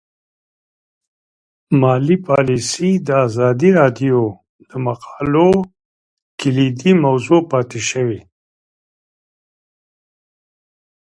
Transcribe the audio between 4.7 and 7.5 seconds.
مقالو کلیدي موضوع